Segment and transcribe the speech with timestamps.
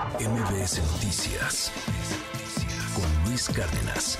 [0.00, 1.70] MBS Noticias
[2.94, 4.18] con Luis Cárdenas.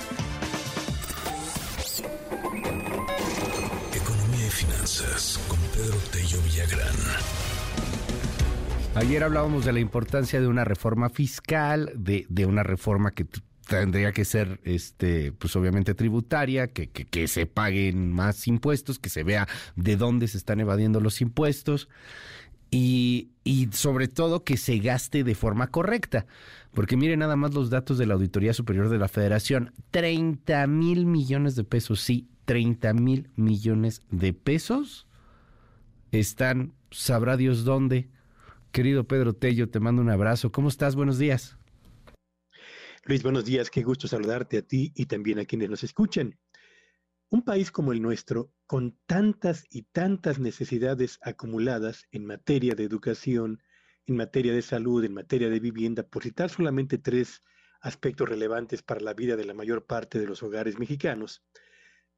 [3.91, 6.95] Economía y finanzas con Pedro Tello Villagrán.
[8.93, 13.25] Ayer hablábamos de la importancia de una reforma fiscal, de, una reforma que
[13.67, 19.47] tendría que ser, este, pues obviamente tributaria, que, se paguen más impuestos, que se vea
[19.75, 21.89] de dónde se están evadiendo los impuestos
[22.71, 26.25] y, y sobre todo que se gaste de forma correcta.
[26.73, 31.05] Porque mire nada más los datos de la Auditoría Superior de la Federación, 30 mil
[31.05, 35.05] millones de pesos, sí, 30 mil millones de pesos
[36.11, 38.09] están, sabrá Dios dónde.
[38.71, 40.51] Querido Pedro Tello, te mando un abrazo.
[40.51, 40.95] ¿Cómo estás?
[40.95, 41.57] Buenos días.
[43.05, 43.69] Luis, buenos días.
[43.69, 46.37] Qué gusto saludarte a ti y también a quienes nos escuchan.
[47.31, 53.63] Un país como el nuestro, con tantas y tantas necesidades acumuladas en materia de educación,
[54.05, 57.41] en materia de salud, en materia de vivienda, por citar solamente tres
[57.79, 61.41] aspectos relevantes para la vida de la mayor parte de los hogares mexicanos,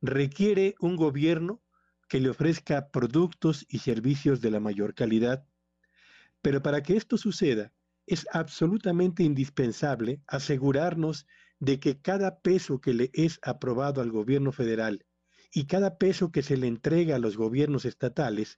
[0.02, 1.61] requiere un gobierno
[2.09, 5.45] que le ofrezca productos y servicios de la mayor calidad.
[6.42, 7.72] Pero para que esto suceda,
[8.08, 11.27] es absolutamente indispensable asegurarnos
[11.59, 15.05] de que cada peso que le es aprobado al gobierno federal
[15.51, 18.57] y cada peso que se le entrega a los gobiernos estatales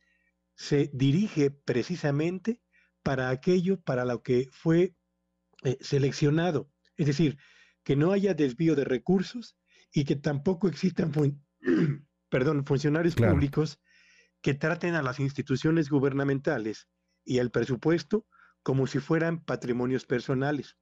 [0.55, 2.61] se dirige precisamente
[3.03, 4.95] para aquello para lo que fue
[5.63, 6.71] eh, seleccionado.
[6.95, 7.37] Es decir,
[7.83, 9.57] que no haya desvío de recursos
[9.93, 11.43] y que tampoco existan fun
[12.29, 13.33] perdón, funcionarios claro.
[13.33, 13.79] públicos
[14.41, 16.87] que traten a las instituciones gubernamentales
[17.23, 18.27] y al presupuesto
[18.63, 20.77] como si fueran patrimonios personales.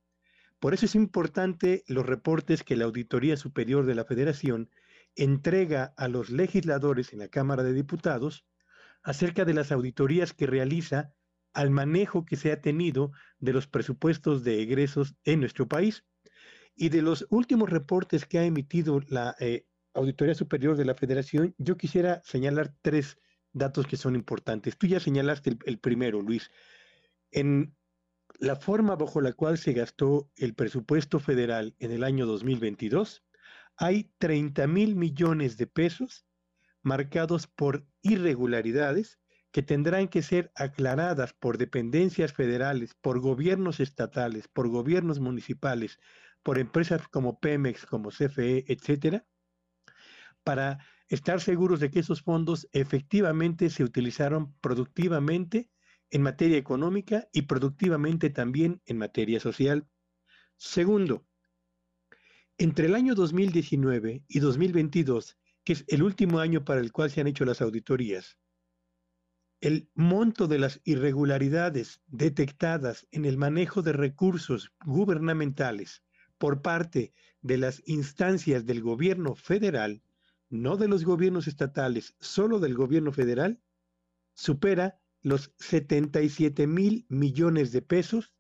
[0.64, 4.70] Por eso es importante los reportes que la Auditoría Superior de la Federación
[5.14, 8.46] entrega a los legisladores en la Cámara de Diputados
[9.04, 11.12] acerca de las auditorías que realiza
[11.52, 16.06] al manejo que se ha tenido de los presupuestos de egresos en nuestro país.
[16.78, 21.54] Y de los últimos reportes que ha emitido la eh, Auditoría Superior de la Federación,
[21.58, 23.18] yo quisiera señalar tres
[23.52, 24.78] datos que son importantes.
[24.78, 26.50] Tú ya señalaste el, el primero, Luis
[27.34, 27.76] en
[28.40, 33.24] la forma bajo la cual se gastó el presupuesto federal en el año 2022,
[33.78, 36.26] hay 30 mil millones de pesos
[36.82, 39.20] marcados por irregularidades
[39.52, 46.00] que tendrán que ser aclaradas por dependencias federales, por gobiernos estatales, por gobiernos municipales,
[46.42, 49.26] por empresas como Pemex, como CFE, etcétera,
[50.44, 55.70] para estar seguros de que esos fondos efectivamente se utilizaron productivamente
[56.14, 59.88] en materia económica y productivamente también en materia social.
[60.58, 61.26] Segundo,
[62.60, 67.20] entre el año 2019 y 2022, que es el último año para el cual se
[67.20, 68.38] han hecho las auditorías,
[69.60, 76.04] el monto de las irregularidades detectadas en el manejo de recursos gubernamentales
[76.38, 80.04] por parte de las instancias del gobierno federal,
[80.48, 83.60] no de los gobiernos estatales, solo del gobierno federal,
[84.36, 88.34] supera los 77 mil millones de pesos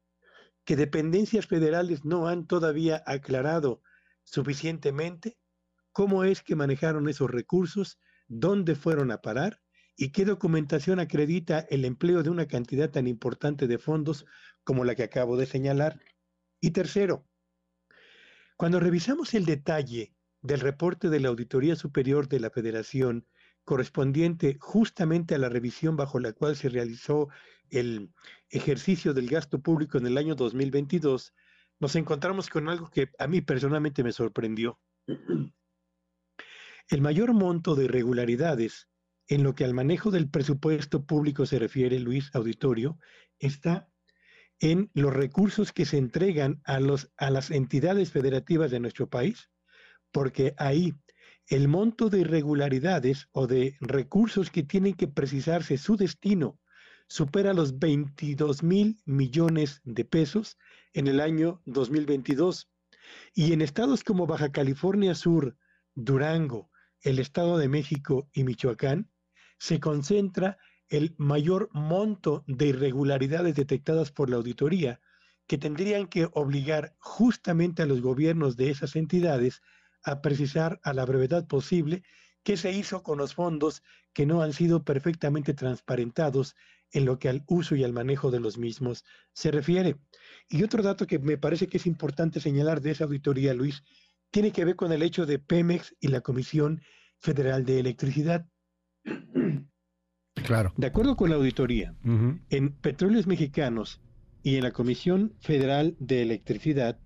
[0.65, 3.81] que dependencias federales no han todavía aclarado
[4.23, 5.37] suficientemente.
[5.91, 9.61] Cómo es que manejaron esos recursos, dónde fueron a parar
[9.95, 14.25] y qué documentación acredita el empleo de una cantidad tan importante de fondos
[14.63, 16.01] como la que acabo de señalar.
[16.59, 17.27] Y tercero,
[18.57, 23.27] cuando revisamos el detalle del reporte de la Auditoría Superior de la Federación
[23.63, 27.29] correspondiente justamente a la revisión bajo la cual se realizó
[27.69, 28.11] el
[28.49, 31.33] ejercicio del gasto público en el año 2022,
[31.79, 34.79] nos encontramos con algo que a mí personalmente me sorprendió.
[36.89, 38.89] El mayor monto de irregularidades
[39.27, 42.99] en lo que al manejo del presupuesto público se refiere, Luis Auditorio,
[43.39, 43.89] está
[44.59, 49.49] en los recursos que se entregan a, los, a las entidades federativas de nuestro país,
[50.11, 50.93] porque ahí
[51.47, 56.59] el monto de irregularidades o de recursos que tienen que precisarse su destino
[57.07, 60.57] supera los 22 mil millones de pesos
[60.93, 62.71] en el año 2022.
[63.33, 65.57] Y en estados como Baja California Sur,
[65.93, 69.11] Durango, el Estado de México y Michoacán,
[69.59, 70.57] se concentra
[70.87, 75.01] el mayor monto de irregularidades detectadas por la auditoría,
[75.47, 79.61] que tendrían que obligar justamente a los gobiernos de esas entidades
[80.03, 82.03] a precisar a la brevedad posible
[82.43, 83.81] qué se hizo con los fondos
[84.13, 86.55] que no han sido perfectamente transparentados
[86.91, 89.03] en lo que al uso y al manejo de los mismos
[89.33, 89.95] se refiere.
[90.49, 93.83] Y otro dato que me parece que es importante señalar de esa auditoría, Luis,
[94.29, 96.81] tiene que ver con el hecho de Pemex y la Comisión
[97.17, 98.47] Federal de Electricidad.
[100.45, 100.73] Claro.
[100.77, 102.41] De acuerdo con la auditoría, uh -huh.
[102.49, 104.01] en Petróleos Mexicanos
[104.43, 106.99] y en la Comisión Federal de Electricidad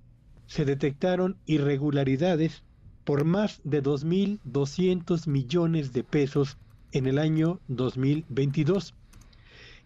[0.47, 2.63] se detectaron irregularidades
[3.07, 6.57] por más de 2.200 millones de pesos
[6.91, 8.93] en el año 2022.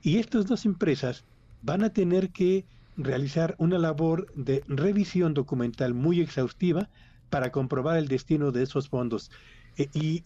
[0.02, 1.24] Y estas dos empresas
[1.62, 2.66] van a tener que
[2.98, 6.90] realizar una labor de revisión documental muy exhaustiva
[7.30, 9.30] para comprobar el destino de esos fondos.
[9.78, 10.24] Eh, y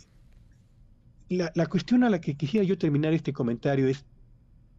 [1.28, 4.06] la, la, cuestión a la que quisiera yo terminar este comentario es,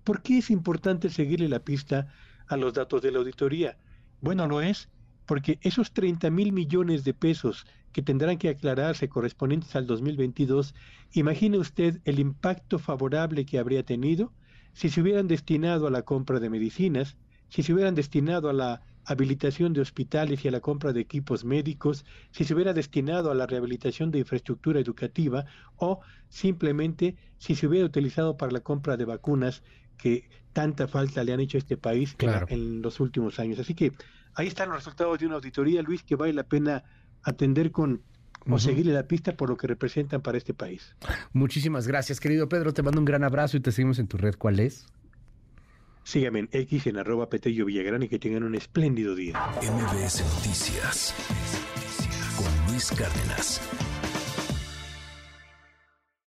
[0.04, 2.08] ¿por qué es importante seguirle la pista
[2.46, 3.76] a los datos de la auditoría?
[4.22, 4.88] Bueno, lo es
[5.26, 7.66] porque esos 30 mil millones de pesos
[7.96, 10.74] que tendrán que aclararse correspondientes al 2022,
[11.14, 14.34] imagine usted el impacto favorable que habría tenido
[14.74, 17.16] si se hubieran destinado a la compra de medicinas,
[17.48, 21.46] si se hubieran destinado a la habilitación de hospitales y a la compra de equipos
[21.46, 25.46] médicos, si se hubiera destinado a la rehabilitación de infraestructura educativa
[25.76, 29.62] o simplemente si se hubiera utilizado para la compra de vacunas
[29.96, 32.14] que tanta falta le han hecho a este país
[32.48, 33.58] en, los últimos años.
[33.58, 33.92] Así que
[34.34, 36.84] ahí están los resultados de una auditoría, Luis, que vale la pena
[37.26, 38.00] atender con
[38.48, 40.94] o seguirle la pista por lo que representan para este país.
[41.32, 42.72] Muchísimas gracias, querido Pedro.
[42.72, 44.36] Te mando un gran abrazo y te seguimos en tu red.
[44.36, 44.86] ¿Cuál es?
[46.04, 49.34] Síganme en X en arroba Petello Villagrán y que tengan un espléndido día.
[49.60, 51.12] MBS Noticias
[52.36, 53.60] con Luis Cárdenas.